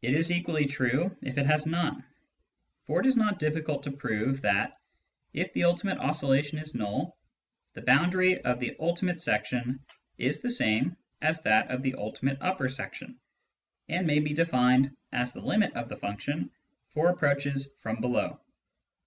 It 0.00 0.14
is 0.14 0.32
equally 0.32 0.64
true 0.64 1.14
if 1.20 1.36
it 1.36 1.44
has 1.44 1.66
none; 1.66 2.06
for 2.86 3.00
it 3.00 3.06
is 3.06 3.18
not 3.18 3.38
difficult 3.38 3.82
to 3.82 3.90
prove 3.92 4.40
that, 4.40 4.78
if 5.34 5.52
the 5.52 5.64
ultimate 5.64 5.98
oscilla 5.98 6.42
tion 6.42 6.58
is 6.58 6.74
null, 6.74 7.18
the 7.74 7.82
boundary 7.82 8.40
of 8.44 8.60
the 8.60 8.74
ultimate 8.80 9.20
section 9.20 9.80
is 10.16 10.40
the 10.40 10.48
same 10.48 10.96
as 11.20 11.42
that 11.42 11.70
of 11.70 11.82
the 11.82 11.94
ultimate 11.96 12.38
upper 12.40 12.70
section, 12.70 13.20
and 13.90 14.06
may 14.06 14.20
be 14.20 14.32
defined 14.32 14.96
as 15.12 15.34
the 15.34 15.42
limit 15.42 15.74
of 15.74 15.90
the 15.90 15.98
function 15.98 16.50
for 16.88 17.10
approaches 17.10 17.68
from 17.80 18.00
below. 18.00 18.40